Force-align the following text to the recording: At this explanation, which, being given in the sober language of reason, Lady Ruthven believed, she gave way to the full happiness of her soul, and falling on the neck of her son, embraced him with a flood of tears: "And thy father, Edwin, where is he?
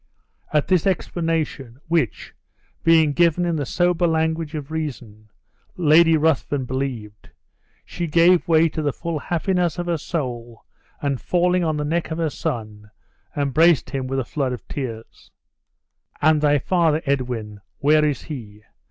At 0.51 0.67
this 0.67 0.87
explanation, 0.87 1.79
which, 1.87 2.33
being 2.83 3.13
given 3.13 3.45
in 3.45 3.55
the 3.57 3.67
sober 3.67 4.07
language 4.07 4.55
of 4.55 4.71
reason, 4.71 5.29
Lady 5.77 6.17
Ruthven 6.17 6.65
believed, 6.65 7.29
she 7.85 8.07
gave 8.07 8.47
way 8.47 8.67
to 8.69 8.81
the 8.81 8.93
full 8.93 9.19
happiness 9.19 9.77
of 9.77 9.85
her 9.85 9.99
soul, 9.99 10.65
and 11.03 11.21
falling 11.21 11.63
on 11.63 11.77
the 11.77 11.85
neck 11.85 12.09
of 12.09 12.17
her 12.17 12.31
son, 12.31 12.89
embraced 13.37 13.91
him 13.91 14.07
with 14.07 14.17
a 14.17 14.25
flood 14.25 14.53
of 14.53 14.67
tears: 14.67 15.29
"And 16.19 16.41
thy 16.41 16.57
father, 16.57 17.03
Edwin, 17.05 17.61
where 17.77 18.03
is 18.03 18.23
he? 18.23 18.63